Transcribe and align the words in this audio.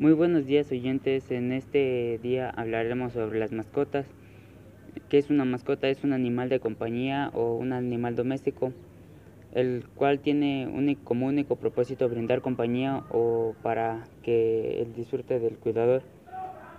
Muy 0.00 0.12
buenos 0.12 0.46
días 0.46 0.70
oyentes, 0.70 1.28
en 1.32 1.50
este 1.50 2.20
día 2.22 2.50
hablaremos 2.50 3.14
sobre 3.14 3.40
las 3.40 3.50
mascotas. 3.50 4.06
¿Qué 5.08 5.18
es 5.18 5.28
una 5.28 5.44
mascota? 5.44 5.88
Es 5.88 6.04
un 6.04 6.12
animal 6.12 6.48
de 6.48 6.60
compañía 6.60 7.32
o 7.34 7.56
un 7.56 7.72
animal 7.72 8.14
doméstico, 8.14 8.72
el 9.54 9.82
cual 9.96 10.20
tiene 10.20 10.96
como 11.02 11.26
único 11.26 11.56
propósito 11.56 12.08
brindar 12.08 12.42
compañía 12.42 13.02
o 13.10 13.56
para 13.60 14.04
que 14.22 14.80
el 14.82 14.92
disfrute 14.92 15.40
del 15.40 15.58
cuidador. 15.58 16.04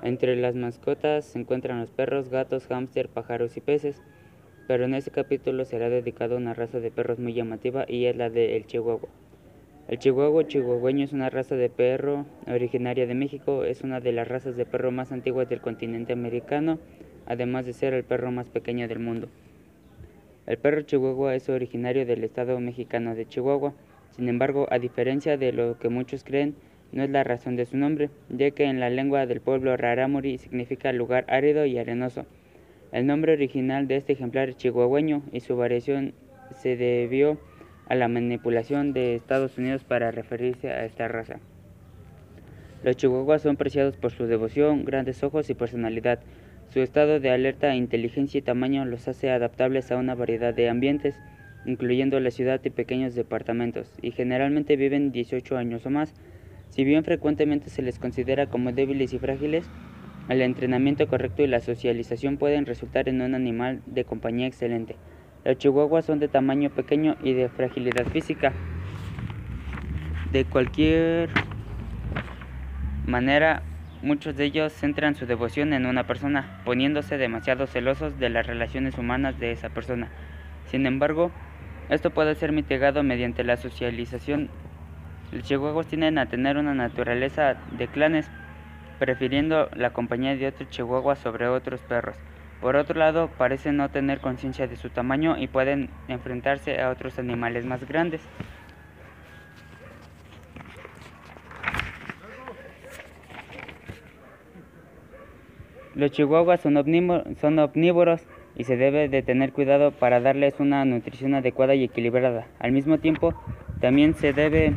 Entre 0.02 0.38
las 0.38 0.56
mascotas 0.56 1.26
se 1.26 1.40
encuentran 1.40 1.82
los 1.82 1.92
perros, 1.92 2.30
gatos, 2.30 2.68
hámster, 2.68 3.10
pájaros 3.10 3.58
y 3.58 3.60
peces, 3.60 4.02
pero 4.66 4.86
en 4.86 4.94
este 4.94 5.12
capítulo 5.12 5.66
será 5.66 5.90
dedicado 5.90 6.36
a 6.36 6.38
una 6.38 6.54
raza 6.54 6.80
de 6.80 6.90
perros 6.90 7.20
muy 7.20 7.34
llamativa 7.34 7.84
y 7.86 8.06
es 8.06 8.16
la 8.16 8.30
de 8.30 8.56
el 8.56 8.66
chihuahua. 8.66 9.10
El 9.90 9.98
chihuahua 9.98 10.46
chihuahueño 10.46 11.04
es 11.04 11.14
una 11.14 11.32
raza 11.32 11.56
de 11.56 11.68
perro 11.68 12.28
originaria 12.46 13.08
de 13.08 13.16
México, 13.16 13.64
es 13.64 13.82
una 13.82 14.00
de 14.00 14.12
las 14.12 14.28
razas 14.28 14.56
de 14.56 14.68
perro 14.68 14.92
más 14.92 15.12
antiguas 15.12 15.50
del 15.50 15.62
continente 15.62 16.14
americano, 16.14 16.78
además 17.26 17.66
de 17.66 17.74
ser 17.74 17.96
el 17.96 18.04
perro 18.04 18.32
más 18.32 18.50
pequeño 18.50 18.88
del 18.88 19.00
mundo. 19.00 19.30
El 20.46 20.60
perro 20.60 20.84
chihuahua 20.84 21.34
es 21.34 21.50
originario 21.50 22.06
del 22.06 22.24
estado 22.24 22.60
mexicano 22.60 23.16
de 23.16 23.26
Chihuahua, 23.26 23.74
sin 24.12 24.30
embargo, 24.30 24.68
a 24.70 24.78
diferencia 24.78 25.38
de 25.38 25.54
lo 25.54 25.80
que 25.80 25.90
muchos 25.90 26.24
creen, 26.24 26.54
no 26.92 27.02
es 27.02 27.10
la 27.10 27.24
razón 27.24 27.56
de 27.56 27.66
su 27.66 27.76
nombre, 27.76 28.12
ya 28.30 28.52
que 28.52 28.66
en 28.66 28.80
la 28.80 28.92
lengua 28.92 29.26
del 29.26 29.42
pueblo 29.42 29.76
rarámuri 29.76 30.38
significa 30.38 30.94
lugar 30.94 31.26
árido 31.30 31.66
y 31.66 31.80
arenoso. 31.80 32.28
El 32.92 33.08
nombre 33.08 33.34
original 33.34 33.88
de 33.88 33.96
este 33.96 34.14
ejemplar 34.14 34.54
chihuahueño 34.54 35.24
y 35.32 35.40
su 35.40 35.58
variación 35.58 36.14
se 36.54 36.78
debió 36.78 37.40
a 37.90 37.96
la 37.96 38.08
manipulación 38.08 38.94
de 38.94 39.16
Estados 39.16 39.58
Unidos 39.58 39.84
para 39.84 40.12
referirse 40.12 40.70
a 40.70 40.86
esta 40.86 41.08
raza. 41.08 41.40
Los 42.84 42.96
chihuahuas 42.96 43.42
son 43.42 43.58
preciados 43.58 43.98
por 43.98 44.12
su 44.12 44.26
devoción, 44.26 44.86
grandes 44.86 45.22
ojos 45.24 45.50
y 45.50 45.54
personalidad. 45.54 46.20
Su 46.72 46.80
estado 46.80 47.20
de 47.20 47.32
alerta, 47.32 47.76
inteligencia 47.76 48.38
y 48.38 48.42
tamaño 48.42 48.86
los 48.86 49.08
hace 49.08 49.32
adaptables 49.32 49.92
a 49.92 49.98
una 49.98 50.16
variedad 50.16 50.54
de 50.54 50.70
ambientes, 50.70 51.20
incluyendo 51.66 52.20
la 52.20 52.32
ciudad 52.32 52.62
y 52.64 52.70
pequeños 52.70 53.16
departamentos, 53.16 53.92
y 54.02 54.12
generalmente 54.12 54.78
viven 54.78 55.12
18 55.12 55.58
años 55.58 55.86
o 55.86 55.90
más. 55.90 56.14
Si 56.70 56.84
bien 56.84 57.04
frecuentemente 57.04 57.70
se 57.70 57.82
les 57.82 58.00
considera 58.00 58.46
como 58.46 58.72
débiles 58.72 59.14
y 59.14 59.20
frágiles, 59.20 59.68
el 60.30 60.42
entrenamiento 60.42 61.08
correcto 61.08 61.42
y 61.42 61.48
la 61.48 61.60
socialización 61.60 62.38
pueden 62.38 62.68
resultar 62.68 63.10
en 63.10 63.22
un 63.22 63.34
animal 63.34 63.82
de 63.88 64.06
compañía 64.06 64.46
excelente. 64.46 64.96
Los 65.46 65.58
chihuahuas 65.58 66.06
son 66.06 66.20
de 66.20 66.28
tamaño 66.28 66.70
pequeño 66.70 67.16
y 67.22 67.34
de 67.34 67.48
fragilidad 67.48 68.06
física. 68.08 68.52
De 70.34 70.44
cualquier 70.44 71.30
manera, 73.08 73.64
muchos 74.02 74.36
de 74.36 74.46
ellos 74.46 74.74
centran 74.74 75.16
su 75.16 75.26
devoción 75.26 75.74
en 75.74 75.86
una 75.86 76.06
persona, 76.06 76.62
poniéndose 76.66 77.18
demasiado 77.18 77.68
celosos 77.68 78.20
de 78.20 78.30
las 78.30 78.46
relaciones 78.46 78.98
humanas 78.98 79.40
de 79.40 79.52
esa 79.52 79.70
persona. 79.70 80.10
Sin 80.66 80.86
embargo, 80.86 81.32
esto 81.90 82.12
puede 82.12 82.36
ser 82.36 82.52
mitigado 82.52 83.02
mediante 83.02 83.44
la 83.44 83.58
socialización. 83.58 84.50
Los 85.32 85.44
chihuahuas 85.44 85.88
tienden 85.88 86.18
a 86.18 86.28
tener 86.28 86.58
una 86.58 86.74
naturaleza 86.74 87.56
de 87.78 87.88
clanes, 87.88 88.30
prefiriendo 89.00 89.70
la 89.74 89.92
compañía 89.92 90.36
de 90.36 90.48
otros 90.48 90.70
chihuahuas 90.70 91.18
sobre 91.20 91.48
otros 91.48 91.80
perros. 91.82 92.18
Por 92.62 92.76
otro 92.76 93.00
lado, 93.00 93.30
parecen 93.38 93.78
no 93.78 93.90
tener 93.90 94.20
conciencia 94.20 94.68
de 94.68 94.76
su 94.76 94.90
tamaño 94.90 95.38
y 95.38 95.48
pueden 95.48 95.90
enfrentarse 96.10 96.82
a 96.82 96.90
otros 96.90 97.18
animales 97.18 97.66
más 97.66 97.88
grandes. 97.88 98.22
Los 105.96 106.12
chihuahuas 106.12 106.62
son, 106.62 106.78
omnívoros 106.78 108.22
y 108.56 108.64
se 108.64 108.78
debe 108.78 109.10
de 109.10 109.22
tener 109.22 109.52
cuidado 109.52 109.92
para 109.92 110.20
darles 110.20 110.60
una 110.60 110.86
nutrición 110.86 111.36
adecuada 111.36 111.76
y 111.76 111.84
equilibrada. 111.84 112.48
Al 112.60 112.72
mismo 112.72 113.00
tiempo, 113.00 113.34
también 113.82 114.14
se 114.14 114.32
debe 114.32 114.76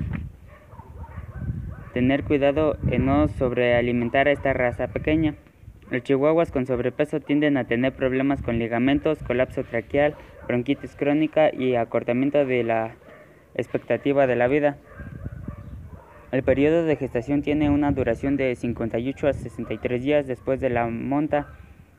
tener 1.95 2.25
cuidado 2.25 2.77
en 2.91 3.07
no 3.07 3.29
sobrealimentar 3.29 4.27
a 4.29 4.33
esta 4.33 4.53
raza 4.53 4.89
pequeña. 4.89 5.35
Los 5.93 6.05
chihuahuas 6.05 6.51
con 6.51 6.65
sobrepeso 6.65 7.21
tienden 7.21 7.59
a 7.59 7.65
tener 7.65 7.93
problemas 7.93 8.41
con 8.41 8.59
ligamentos, 8.59 9.23
colapso 9.23 9.63
traqueal, 9.63 10.15
bronquitis 10.49 10.97
crónica 10.97 11.55
y 11.55 11.75
acortamiento 11.75 12.47
de 12.47 12.65
la 12.65 12.95
expectativa 13.55 14.27
de 14.27 14.35
la 14.35 14.49
vida. 14.49 14.79
El 16.31 16.45
periodo 16.45 16.85
de 16.85 16.97
gestación 16.97 17.43
tiene 17.43 17.69
una 17.69 17.93
duración 17.93 18.39
de 18.39 18.57
58 18.57 19.29
a 19.29 19.33
63 19.35 20.03
días 20.03 20.27
después 20.27 20.61
de 20.61 20.71
la 20.71 20.87
monta. 20.89 21.49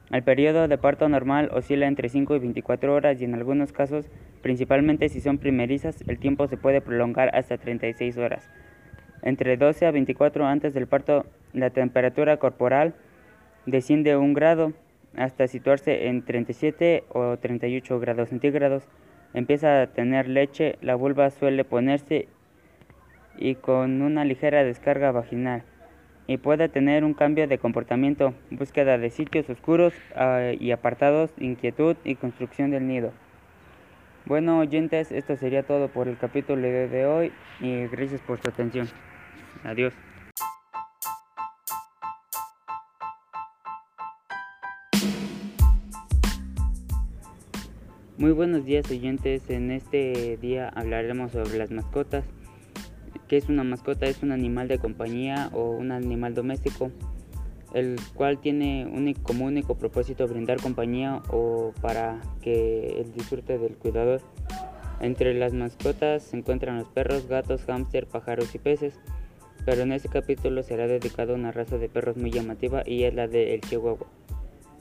El 0.10 0.24
periodo 0.24 0.68
de 0.68 0.80
parto 0.80 1.08
normal 1.08 1.52
oscila 1.54 1.86
entre 1.86 2.10
5 2.10 2.38
y 2.38 2.40
24 2.40 2.96
horas 2.96 3.22
y 3.22 3.26
en 3.26 3.36
algunos 3.36 3.74
casos, 3.74 4.10
principalmente 4.42 5.08
si 5.08 5.22
son 5.22 5.38
primerizas, 5.38 6.04
el 6.08 6.18
tiempo 6.18 6.48
se 6.48 6.58
puede 6.58 6.82
prolongar 6.82 7.30
hasta 7.36 7.60
36 7.60 8.18
horas. 8.18 8.50
Entre 9.22 9.56
12 9.56 9.86
a 9.86 9.92
24 9.92 10.48
antes 10.48 10.74
del 10.74 10.88
parto, 10.88 11.28
la 11.54 11.70
temperatura 11.70 12.38
corporal 12.38 12.96
desciende 13.66 14.16
un 14.18 14.34
grado 14.34 14.74
hasta 15.16 15.48
situarse 15.48 16.08
en 16.08 16.24
37 16.24 17.06
o 17.10 17.38
38 17.38 18.00
grados 18.00 18.30
centígrados. 18.30 18.84
Empieza 19.34 19.82
a 19.82 19.88
tener 19.88 20.28
leche, 20.28 20.78
la 20.82 20.96
vulva 20.96 21.30
suele 21.30 21.64
ponerse 21.64 22.28
y 23.38 23.56
con 23.56 24.02
una 24.02 24.26
ligera 24.26 24.64
descarga 24.64 25.12
vaginal 25.12 25.64
y 26.28 26.38
puede 26.38 26.70
tener 26.70 27.04
un 27.04 27.14
cambio 27.14 27.48
de 27.48 27.58
comportamiento, 27.58 28.34
búsqueda 28.50 28.98
de 28.98 29.10
sitios 29.10 29.50
oscuros 29.50 29.94
ah, 30.16 30.52
y 30.58 30.72
apartados, 30.72 31.32
inquietud 31.38 31.96
y 32.04 32.16
construcción 32.16 32.72
del 32.72 32.88
nido. 32.88 33.12
Bueno 34.26 34.60
oyentes, 34.60 35.12
esto 35.12 35.36
sería 35.36 35.64
todo 35.64 35.90
por 35.90 36.08
el 36.08 36.18
capítulo 36.18 36.62
de 36.62 37.06
hoy 37.06 37.32
y 37.60 37.88
gracias 37.88 38.22
por 38.22 38.40
su 38.40 38.50
atención. 38.50 38.88
Adiós. 39.66 39.94
Muy 48.16 48.32
buenos 48.32 48.64
días 48.64 48.92
oyentes, 48.92 49.50
en 49.50 49.72
este 49.72 50.38
día 50.38 50.70
hablaremos 50.70 51.32
sobre 51.32 51.58
las 51.58 51.72
mascotas. 51.72 52.24
¿Qué 53.28 53.38
es 53.38 53.50
una 53.50 53.64
mascota? 53.64 54.06
Es 54.06 54.22
un 54.22 54.32
animal 54.32 54.68
de 54.68 54.78
compañía 54.78 55.50
o 55.52 55.72
un 55.72 55.92
animal 55.92 56.36
doméstico, 56.36 56.92
el 57.74 57.96
cual 58.14 58.40
tiene 58.40 59.16
como 59.24 59.46
único 59.46 59.80
propósito 59.80 60.28
brindar 60.28 60.62
compañía 60.62 61.24
o 61.32 61.74
para 61.82 62.22
que 62.44 63.02
el 63.02 63.12
disfrute 63.14 63.58
del 63.58 63.78
cuidador. 63.78 64.22
Entre 65.00 65.34
las 65.34 65.54
mascotas 65.54 66.22
se 66.22 66.38
encuentran 66.38 66.78
los 66.78 66.90
perros, 66.90 67.28
gatos, 67.28 67.64
hámster, 67.66 68.06
pájaros 68.06 68.54
y 68.54 68.60
peces, 68.60 68.94
pero 69.66 69.82
en 69.82 69.92
este 69.92 70.10
capítulo 70.10 70.62
será 70.62 70.86
dedicado 70.86 71.34
a 71.34 71.36
una 71.36 71.52
raza 71.52 71.80
de 71.80 71.90
perros 71.90 72.16
muy 72.16 72.30
llamativa 72.30 72.84
y 72.86 73.06
es 73.06 73.16
la 73.16 73.28
de 73.28 73.56
el 73.56 73.62
chihuahua. 73.62 74.06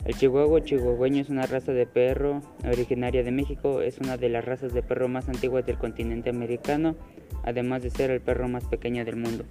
El 0.05 0.17
chihuahua 0.17 0.63
chihuahueño 0.63 1.21
es 1.21 1.29
una 1.29 1.47
raza 1.47 1.73
de 1.73 1.87
perro 1.87 2.43
originaria 2.65 3.23
de 3.23 3.31
México, 3.31 3.83
es 3.83 3.99
una 3.99 4.17
de 4.17 4.29
las 4.29 4.45
razas 4.45 4.75
de 4.75 4.83
perro 4.83 5.09
más 5.09 5.29
antiguas 5.29 5.65
del 5.65 5.79
continente 5.79 6.31
americano, 6.31 6.97
además 7.45 7.85
de 7.85 7.91
ser 7.91 8.11
el 8.11 8.21
perro 8.21 8.49
más 8.49 8.65
pequeño 8.65 9.05
del 9.05 9.17
mundo. 9.17 9.45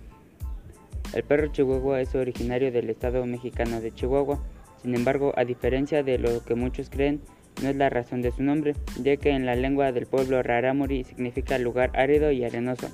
El 1.13 1.23
perro 1.23 1.47
chihuahua 1.47 2.01
es 2.01 2.15
originario 2.15 2.69
del 2.71 2.89
estado 2.89 3.25
mexicano 3.25 3.79
de 3.79 3.93
Chihuahua, 3.93 4.43
sin 4.81 4.93
embargo, 4.95 5.33
a 5.37 5.45
diferencia 5.45 6.03
de 6.03 6.17
lo 6.17 6.43
que 6.43 6.55
muchos 6.55 6.89
creen, 6.89 7.21
no 7.61 7.69
es 7.69 7.75
la 7.75 7.89
razón 7.89 8.21
de 8.21 8.31
su 8.31 8.43
nombre, 8.43 8.75
ya 9.01 9.15
que 9.17 9.29
en 9.29 9.45
la 9.45 9.55
lengua 9.55 9.91
del 9.91 10.05
pueblo 10.05 10.41
rarámuri 10.41 11.03
significa 11.03 11.57
lugar 11.59 11.91
árido 11.95 12.31
y 12.31 12.43
arenoso. 12.43 12.89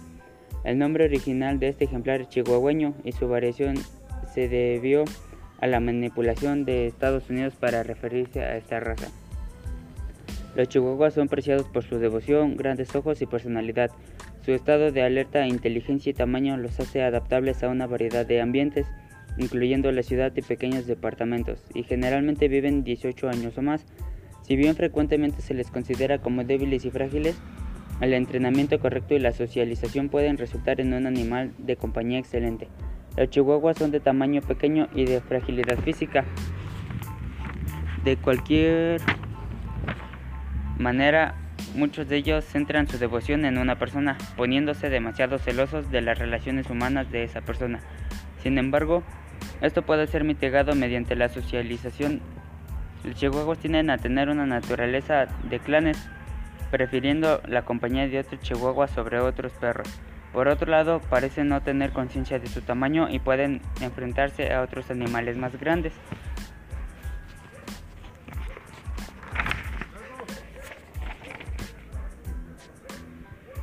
El 0.64 0.78
nombre 0.78 1.06
original 1.06 1.60
de 1.60 1.70
este 1.70 1.86
ejemplar 1.86 2.28
chihuahueño 2.28 2.94
y 3.04 3.14
su 3.14 3.28
variación 3.28 3.78
se 4.34 4.48
debió 4.48 5.04
a 5.04 5.27
la 5.66 5.80
manipulación 5.80 6.66
de 6.66 6.86
Estados 6.86 7.32
Unidos 7.32 7.56
para 7.60 7.82
referirse 7.82 8.42
a 8.42 8.58
esta 8.58 8.80
raza. 8.80 9.08
Los 10.56 10.70
chihuahuas 10.70 11.14
son 11.14 11.28
preciados 11.28 11.68
por 11.68 11.84
su 11.84 11.98
devoción, 11.98 12.58
grandes 12.58 12.96
ojos 12.96 13.22
y 13.22 13.26
personalidad. 13.26 13.90
Su 14.46 14.52
estado 14.52 14.92
de 14.92 15.04
alerta, 15.04 15.48
inteligencia 15.48 16.10
y 16.12 16.14
tamaño 16.14 16.58
los 16.58 16.80
hace 16.80 17.04
adaptables 17.04 17.64
a 17.64 17.70
una 17.70 17.88
variedad 17.88 18.26
de 18.26 18.42
ambientes, 18.42 18.88
incluyendo 19.38 19.92
la 19.92 20.04
ciudad 20.04 20.32
y 20.36 20.42
pequeños 20.42 20.88
departamentos, 20.88 21.64
y 21.74 21.84
generalmente 21.84 22.48
viven 22.48 22.84
18 22.84 23.30
años 23.30 23.58
o 23.58 23.62
más. 23.62 23.86
Si 24.44 24.56
bien 24.56 24.76
frecuentemente 24.76 25.42
se 25.42 25.54
les 25.54 25.70
considera 25.70 26.20
como 26.20 26.44
débiles 26.44 26.86
y 26.86 26.92
frágiles, 26.92 27.36
el 28.00 28.14
entrenamiento 28.14 28.80
correcto 28.80 29.16
y 29.16 29.20
la 29.20 29.34
socialización 29.34 30.10
pueden 30.10 30.38
resultar 30.38 30.80
en 30.80 30.94
un 30.94 31.08
animal 31.08 31.52
de 31.58 31.76
compañía 31.76 32.20
excelente. 32.20 32.68
Los 33.18 33.32
chihuahuas 33.32 33.78
son 33.78 33.90
de 33.90 34.00
tamaño 34.00 34.42
pequeño 34.42 34.88
y 34.94 35.06
de 35.06 35.22
fragilidad 35.22 35.80
física. 35.80 36.24
De 38.04 38.16
cualquier 38.16 39.02
manera, 40.78 41.34
muchos 41.76 42.08
de 42.08 42.18
ellos 42.18 42.46
centran 42.46 42.88
su 42.88 43.00
devoción 43.00 43.44
en 43.46 43.58
una 43.58 43.80
persona, 43.80 44.20
poniéndose 44.36 44.92
demasiado 44.92 45.40
celosos 45.40 45.90
de 45.90 46.02
las 46.02 46.20
relaciones 46.20 46.70
humanas 46.70 47.12
de 47.12 47.24
esa 47.24 47.42
persona. 47.42 47.80
Sin 48.44 48.60
embargo, 48.60 49.02
esto 49.62 49.82
puede 49.82 50.06
ser 50.06 50.24
mitigado 50.24 50.76
mediante 50.76 51.16
la 51.16 51.30
socialización. 51.30 52.22
Los 53.04 53.16
chihuahuas 53.16 53.58
tienden 53.58 53.90
a 53.90 53.98
tener 53.98 54.30
una 54.30 54.46
naturaleza 54.46 55.26
de 55.50 55.58
clanes, 55.60 55.98
prefiriendo 56.70 57.42
la 57.48 57.64
compañía 57.64 58.08
de 58.08 58.20
otros 58.20 58.42
chihuahuas 58.42 58.92
sobre 58.92 59.20
otros 59.20 59.54
perros. 59.54 59.88
Por 60.34 60.48
otro 60.48 60.70
lado, 60.70 61.02
parecen 61.10 61.48
no 61.48 61.62
tener 61.62 61.92
conciencia 61.92 62.40
de 62.40 62.48
su 62.48 62.62
tamaño 62.62 63.10
y 63.10 63.20
pueden 63.20 63.62
enfrentarse 63.82 64.54
a 64.54 64.62
otros 64.62 64.92
animales 64.92 65.38
más 65.38 65.60
grandes. 65.60 65.94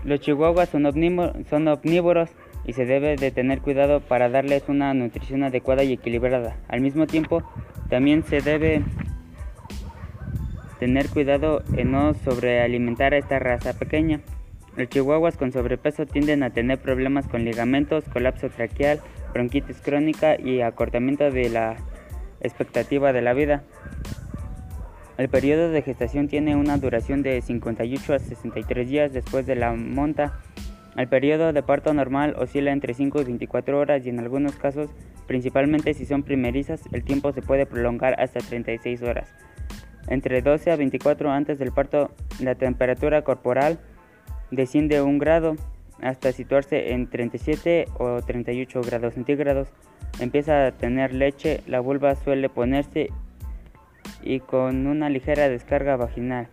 Los 0.04 0.20
chihuahuas 0.20 0.68
son, 0.68 0.84
omnívoros 0.84 2.30
y 2.66 2.74
se 2.74 2.84
debe 2.84 3.16
de 3.16 3.30
tener 3.30 3.60
cuidado 3.60 4.00
para 4.00 4.28
darles 4.28 4.64
una 4.68 4.92
nutrición 4.92 5.44
adecuada 5.44 5.82
y 5.82 5.94
equilibrada. 5.94 6.56
Al 6.68 6.82
mismo 6.82 7.06
tiempo, 7.06 7.42
también 7.88 8.22
se 8.22 8.42
debe 8.42 8.82
tener 10.78 11.08
cuidado 11.08 11.62
en 11.74 11.92
no 11.92 12.12
sobrealimentar 12.12 13.14
a 13.14 13.18
esta 13.18 13.38
raza 13.38 13.78
pequeña. 13.78 14.20
Los 14.76 14.88
chihuahuas 14.88 15.36
con 15.36 15.52
sobrepeso 15.52 16.04
tienden 16.04 16.42
a 16.42 16.50
tener 16.50 16.78
problemas 16.80 17.28
con 17.28 17.44
ligamentos, 17.44 18.04
colapso 18.12 18.48
traqueal, 18.48 19.00
bronquitis 19.32 19.80
crónica 19.80 20.36
y 20.40 20.62
acortamiento 20.62 21.30
de 21.30 21.48
la 21.48 21.76
expectativa 22.40 23.12
de 23.12 23.22
la 23.22 23.34
vida. 23.34 23.62
El 25.16 25.28
periodo 25.28 25.70
de 25.70 25.82
gestación 25.82 26.26
tiene 26.26 26.56
una 26.56 26.76
duración 26.76 27.22
de 27.22 27.40
58 27.40 28.14
a 28.14 28.18
63 28.18 28.88
días 28.88 29.12
después 29.12 29.46
de 29.46 29.54
la 29.54 29.72
monta. 29.72 30.40
El 30.96 31.06
periodo 31.06 31.52
de 31.52 31.62
parto 31.62 31.94
normal 31.94 32.34
oscila 32.36 32.72
entre 32.72 32.94
5 32.94 33.20
y 33.20 33.24
24 33.24 33.78
horas 33.78 34.04
y 34.04 34.08
en 34.08 34.18
algunos 34.18 34.56
casos, 34.56 34.90
principalmente 35.28 35.94
si 35.94 36.04
son 36.04 36.24
primerizas, 36.24 36.82
el 36.90 37.04
tiempo 37.04 37.32
se 37.32 37.42
puede 37.42 37.64
prolongar 37.64 38.20
hasta 38.20 38.40
36 38.40 39.02
horas. 39.02 39.32
Entre 40.08 40.42
12 40.42 40.72
a 40.72 40.76
24 40.76 41.30
antes 41.30 41.60
del 41.60 41.70
parto, 41.70 42.10
la 42.40 42.56
temperatura 42.56 43.22
corporal 43.22 43.78
desciende 44.54 45.02
un 45.02 45.18
grado 45.18 45.56
hasta 46.00 46.32
situarse 46.32 46.92
en 46.92 47.08
37 47.08 47.86
o 47.98 48.22
38 48.22 48.80
grados 48.82 49.14
centígrados. 49.14 49.68
Empieza 50.20 50.66
a 50.66 50.72
tener 50.72 51.14
leche, 51.14 51.60
la 51.66 51.80
vulva 51.80 52.14
suele 52.14 52.48
ponerse 52.48 53.08
y 54.22 54.40
con 54.40 54.86
una 54.86 55.08
ligera 55.08 55.48
descarga 55.48 55.96
vaginal 55.96 56.48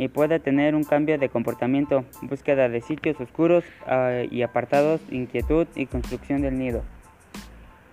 y 0.00 0.08
puede 0.08 0.40
tener 0.40 0.74
un 0.74 0.82
cambio 0.82 1.18
de 1.18 1.28
comportamiento, 1.28 2.06
búsqueda 2.22 2.70
de 2.70 2.80
sitios 2.80 3.20
oscuros 3.20 3.64
ah, 3.86 4.22
y 4.30 4.40
apartados, 4.40 5.02
inquietud 5.10 5.66
y 5.74 5.84
construcción 5.84 6.40
del 6.40 6.58
nido. 6.58 6.82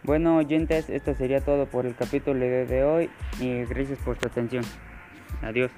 Bueno 0.03 0.37
oyentes, 0.37 0.89
esto 0.89 1.13
sería 1.15 1.41
todo 1.41 1.65
por 1.65 1.85
el 1.85 1.95
capítulo 1.95 2.39
de 2.39 2.83
hoy 2.85 3.09
y 3.41 3.65
gracias 3.65 3.99
por 3.99 4.17
su 4.17 4.25
atención. 4.25 4.63
Adiós. 5.41 5.69